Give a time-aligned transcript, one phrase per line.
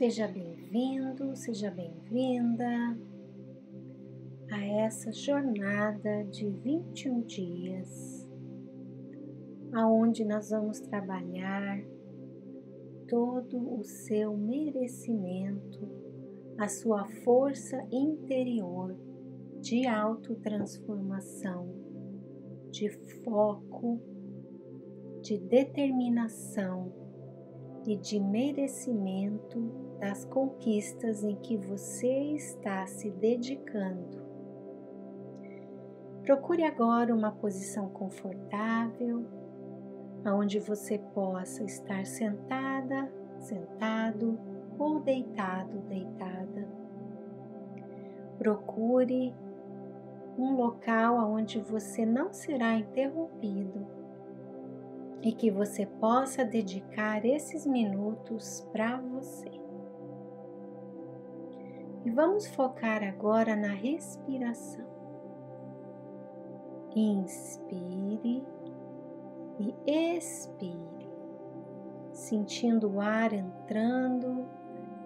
[0.00, 2.66] Seja bem-vindo, seja bem-vinda
[4.50, 8.26] a essa jornada de 21 dias,
[9.74, 11.84] aonde nós vamos trabalhar
[13.06, 15.86] todo o seu merecimento,
[16.56, 18.96] a sua força interior
[19.60, 21.74] de autotransformação,
[22.70, 22.88] de
[23.22, 24.00] foco,
[25.20, 26.90] de determinação
[27.86, 34.18] e de merecimento das conquistas em que você está se dedicando.
[36.24, 39.26] Procure agora uma posição confortável,
[40.24, 44.38] onde você possa estar sentada, sentado
[44.78, 46.68] ou deitado, deitada.
[48.38, 49.34] Procure
[50.38, 53.86] um local onde você não será interrompido
[55.22, 59.59] e que você possa dedicar esses minutos para você.
[62.04, 64.86] E vamos focar agora na respiração.
[66.96, 68.42] Inspire
[69.58, 69.74] e
[70.16, 71.08] expire,
[72.10, 74.48] sentindo o ar entrando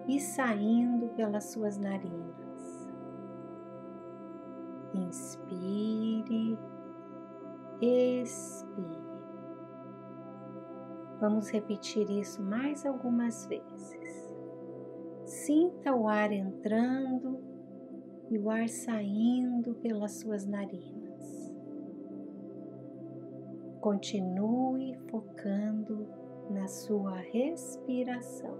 [0.07, 2.89] e saindo pelas suas narinas.
[4.93, 6.57] Inspire,
[7.81, 9.05] expire.
[11.19, 14.34] Vamos repetir isso mais algumas vezes.
[15.25, 17.39] Sinta o ar entrando
[18.29, 21.51] e o ar saindo pelas suas narinas.
[23.81, 26.07] Continue focando
[26.51, 28.55] na sua respiração.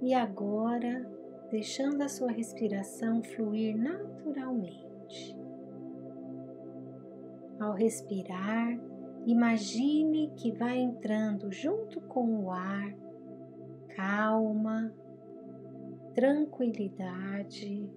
[0.00, 1.08] E agora
[1.48, 5.41] deixando a sua respiração fluir naturalmente.
[7.62, 8.76] Ao respirar,
[9.24, 12.92] imagine que vai entrando junto com o ar
[13.94, 14.92] calma,
[16.12, 17.88] tranquilidade,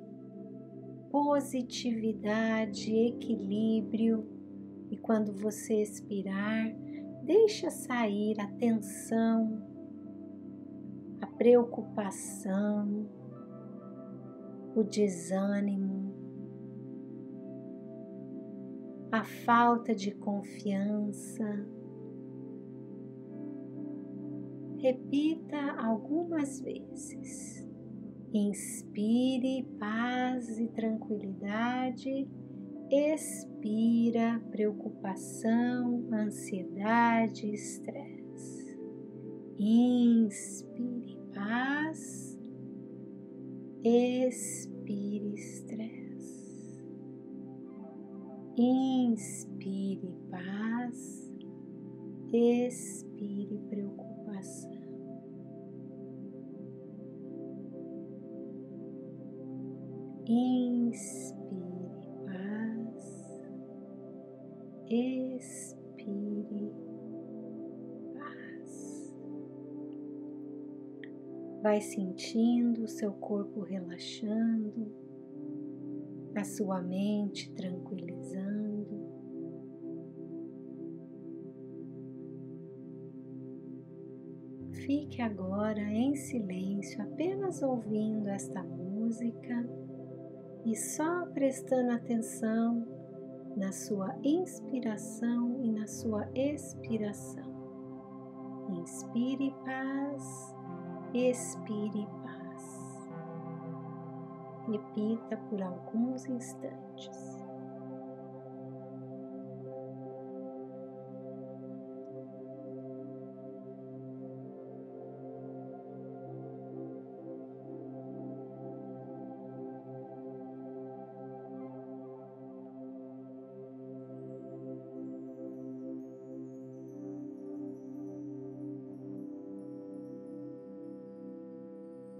[1.09, 4.29] positividade, equilíbrio,
[4.91, 6.71] e quando você expirar,
[7.23, 9.63] deixa sair a tensão,
[11.19, 13.09] a preocupação,
[14.75, 15.94] o desânimo,
[19.15, 21.65] a falta de confiança.
[24.77, 27.65] Repita algumas vezes.
[28.33, 32.27] Inspire paz e tranquilidade,
[32.91, 38.77] expira preocupação, ansiedade, estresse.
[39.57, 42.25] Inspire paz
[43.87, 46.04] expire estresse,
[48.57, 51.31] inspire paz,
[52.33, 54.75] expire preocupação.
[60.27, 61.45] Inspire
[62.25, 63.39] paz,
[64.89, 65.75] expire
[71.65, 74.93] Vai sentindo o seu corpo relaxando,
[76.35, 79.05] a sua mente tranquilizando.
[84.85, 89.67] Fique agora em silêncio, apenas ouvindo esta música
[90.65, 92.85] e só prestando atenção
[93.55, 97.55] na sua inspiração e na sua expiração.
[98.69, 100.55] Inspire paz
[101.17, 102.34] expire paz.
[104.67, 107.35] Repita por alguns instantes.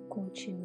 [0.10, 0.65] Continue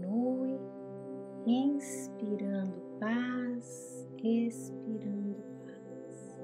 [1.46, 6.38] inspirando paz, expirando paz.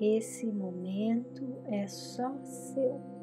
[0.00, 3.19] Esse momento é só seu.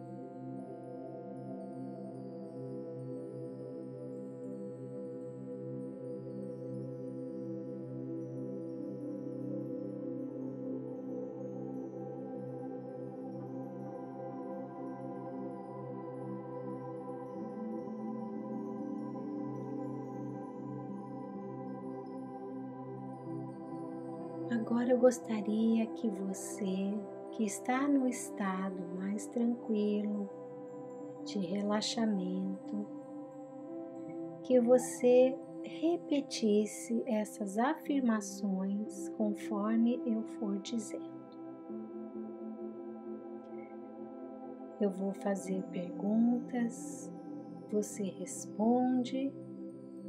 [24.60, 26.92] Agora eu gostaria que você,
[27.34, 30.28] que está no estado mais tranquilo
[31.24, 32.88] de relaxamento,
[34.42, 41.06] que você repetisse essas afirmações conforme eu for dizendo.
[44.82, 47.12] Eu vou fazer perguntas,
[47.72, 49.32] você responde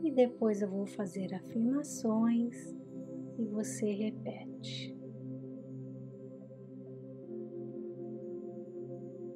[0.03, 2.79] e depois eu vou fazer afirmações
[3.38, 4.99] e você repete.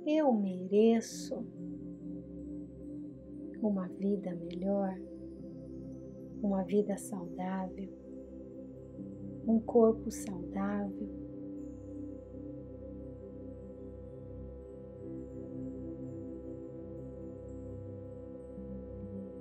[0.04, 1.46] Eu mereço
[3.62, 4.98] uma vida melhor,
[6.42, 7.88] uma vida saudável,
[9.46, 11.08] um corpo saudável.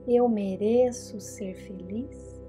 [0.07, 2.40] Eu mereço ser feliz?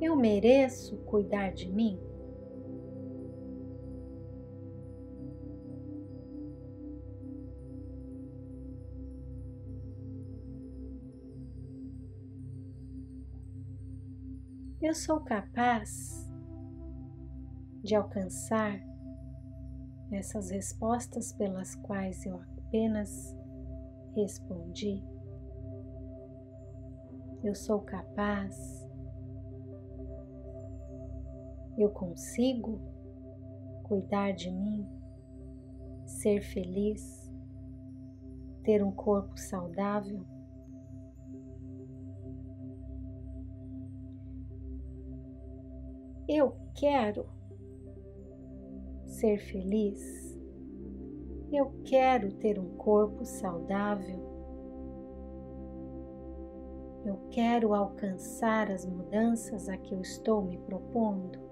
[0.00, 2.00] Eu mereço cuidar de mim?
[14.80, 16.26] Eu sou capaz
[17.82, 18.80] de alcançar
[20.10, 23.36] essas respostas pelas quais eu apenas
[24.14, 25.04] respondi.
[27.44, 28.79] Eu sou capaz
[31.82, 32.78] eu consigo
[33.84, 34.86] cuidar de mim,
[36.06, 37.30] ser feliz,
[38.62, 40.24] ter um corpo saudável.
[46.28, 47.26] Eu quero
[49.06, 50.38] ser feliz.
[51.52, 54.30] Eu quero ter um corpo saudável.
[57.04, 61.49] Eu quero alcançar as mudanças a que eu estou me propondo.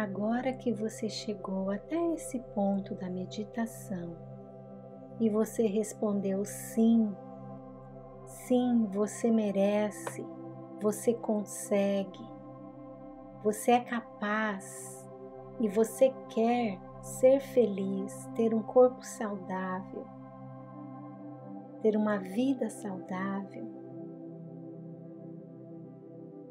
[0.00, 4.16] Agora que você chegou até esse ponto da meditação
[5.20, 7.14] e você respondeu sim,
[8.24, 10.26] sim, você merece,
[10.80, 12.26] você consegue,
[13.44, 15.06] você é capaz
[15.60, 20.06] e você quer ser feliz, ter um corpo saudável,
[21.82, 23.70] ter uma vida saudável,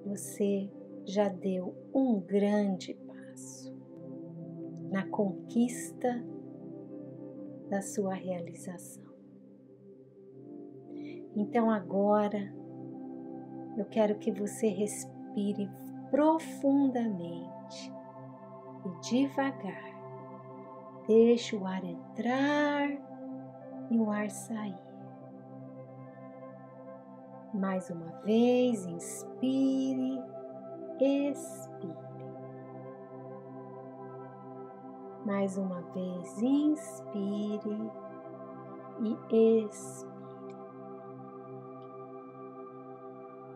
[0.06, 0.70] você
[1.04, 3.09] já deu um grande
[4.92, 6.24] na conquista
[7.70, 9.04] da sua realização.
[11.36, 12.54] Então agora
[13.78, 15.70] eu quero que você respire
[16.10, 17.94] profundamente
[18.86, 20.00] e devagar.
[21.08, 22.90] Deixe o ar entrar
[23.90, 24.90] e o ar sair.
[27.54, 30.22] Mais uma vez, inspire,
[31.00, 32.09] expire.
[35.30, 37.92] Mais uma vez, inspire
[39.00, 40.10] e expire.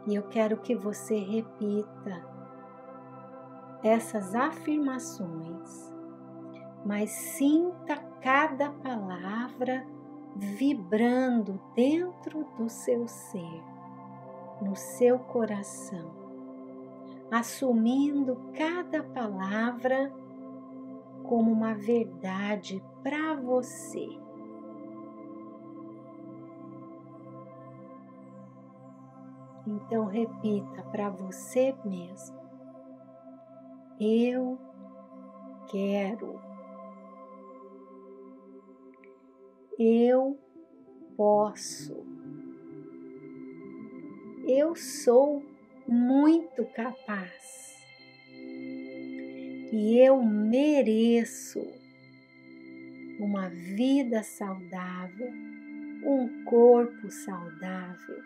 [0.06, 2.24] E eu quero que você repita
[3.84, 5.92] essas afirmações,
[6.86, 9.84] mas sinta cada palavra
[10.36, 13.64] vibrando dentro do seu ser,
[14.62, 16.12] no seu coração,
[17.32, 20.14] assumindo cada palavra
[21.24, 24.08] como uma verdade para você.
[29.66, 32.38] Então repita para você mesmo:
[34.00, 34.58] Eu
[35.70, 36.40] quero.
[39.80, 40.38] Eu
[41.16, 42.06] posso.
[44.46, 45.42] Eu sou
[45.88, 47.73] muito capaz
[49.74, 51.60] e eu mereço
[53.20, 55.32] uma vida saudável,
[56.06, 58.22] um corpo saudável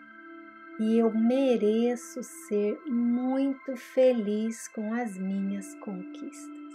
[0.78, 6.74] e eu mereço ser muito feliz com as minhas conquistas.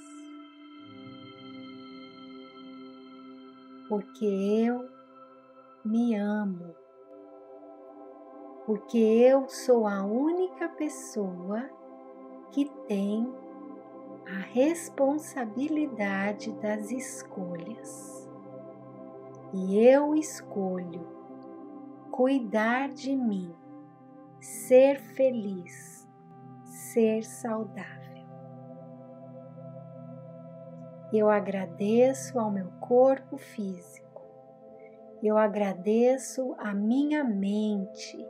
[3.87, 4.89] Porque eu
[5.85, 6.73] me amo,
[8.65, 11.69] porque eu sou a única pessoa
[12.51, 13.42] que tem
[14.25, 18.27] a responsabilidade das escolhas.
[19.53, 21.13] E eu escolho
[22.13, 23.51] cuidar de mim,
[24.39, 26.07] ser feliz,
[26.63, 28.23] ser saudável.
[31.11, 34.21] Eu agradeço ao meu corpo físico,
[35.23, 38.23] eu agradeço à minha mente,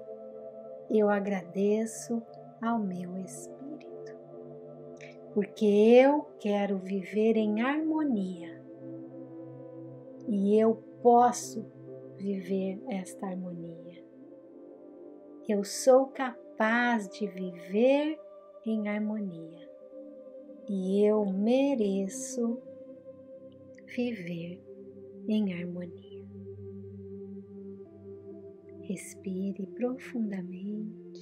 [0.90, 2.24] eu agradeço
[2.62, 3.62] ao meu espírito,
[5.34, 8.62] porque eu quero viver em harmonia
[10.28, 11.66] e eu posso
[12.18, 14.04] viver esta harmonia.
[15.48, 18.20] Eu sou capaz de viver
[18.66, 19.70] em harmonia
[20.70, 22.62] e eu mereço
[23.96, 24.62] viver
[25.28, 26.24] em harmonia.
[28.82, 31.12] Respire profundamente,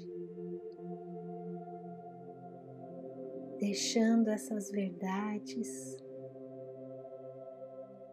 [3.62, 5.96] deixando essas verdades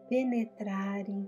[0.07, 1.27] penetrarem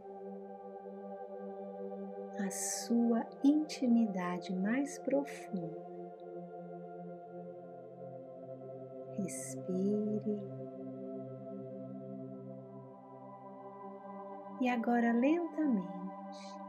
[2.40, 5.92] a sua intimidade mais profunda.
[9.18, 10.40] Respire.
[14.62, 16.62] E agora lentamente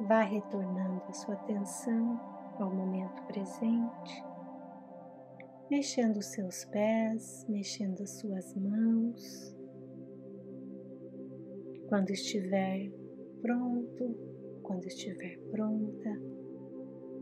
[0.00, 2.20] vá retornando a sua atenção
[2.58, 4.31] ao momento presente,
[5.72, 9.56] mexendo os seus pés, mexendo as suas mãos.
[11.88, 12.92] Quando estiver
[13.40, 14.14] pronto,
[14.62, 16.20] quando estiver pronta,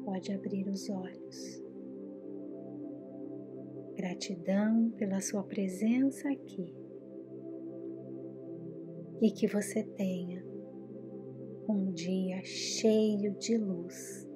[0.04, 1.62] pode abrir os olhos.
[3.95, 6.75] Gratidão pela sua presença aqui
[9.23, 10.45] e que você tenha
[11.69, 14.28] um dia cheio de luz,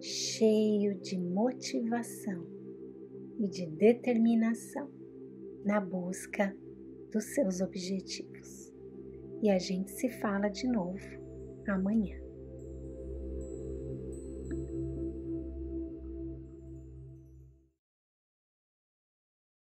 [0.00, 2.55] cheio de motivação
[3.38, 4.90] e de determinação
[5.64, 6.56] na busca
[7.12, 8.72] dos seus objetivos.
[9.42, 10.98] E a gente se fala de novo
[11.68, 12.25] amanhã.